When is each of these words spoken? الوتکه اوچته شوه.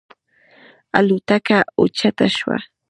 الوتکه 0.97 1.59
اوچته 1.79 2.27
شوه. 2.37 2.57